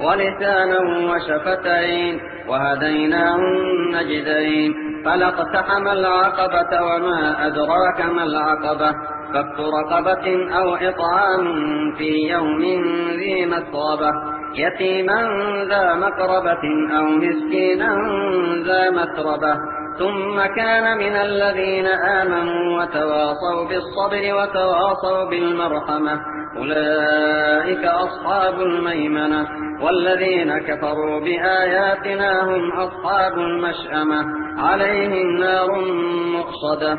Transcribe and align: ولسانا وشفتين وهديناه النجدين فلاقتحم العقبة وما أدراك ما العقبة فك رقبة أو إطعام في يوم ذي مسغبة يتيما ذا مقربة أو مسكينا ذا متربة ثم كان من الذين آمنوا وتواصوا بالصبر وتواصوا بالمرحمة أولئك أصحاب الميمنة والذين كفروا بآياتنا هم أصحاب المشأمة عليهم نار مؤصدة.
ولسانا 0.00 0.78
وشفتين 1.10 2.20
وهديناه 2.48 3.36
النجدين 3.36 4.74
فلاقتحم 5.04 5.88
العقبة 5.88 6.82
وما 6.82 7.46
أدراك 7.46 8.00
ما 8.00 8.24
العقبة 8.24 8.90
فك 9.34 9.58
رقبة 9.58 10.56
أو 10.58 10.74
إطعام 10.74 11.44
في 11.98 12.28
يوم 12.30 12.60
ذي 13.10 13.46
مسغبة 13.46 14.10
يتيما 14.54 15.22
ذا 15.70 15.94
مقربة 15.94 16.64
أو 16.98 17.04
مسكينا 17.06 17.96
ذا 18.66 18.90
متربة 18.90 19.54
ثم 19.98 20.40
كان 20.56 20.98
من 20.98 21.16
الذين 21.16 21.86
آمنوا 21.86 22.82
وتواصوا 22.82 23.68
بالصبر 23.68 24.34
وتواصوا 24.34 25.24
بالمرحمة 25.30 26.20
أولئك 26.58 27.84
أصحاب 27.84 28.60
الميمنة 28.60 29.46
والذين 29.82 30.58
كفروا 30.58 31.20
بآياتنا 31.20 32.44
هم 32.44 32.72
أصحاب 32.72 33.38
المشأمة 33.38 34.24
عليهم 34.58 35.36
نار 35.36 35.80
مؤصدة. 36.32 36.98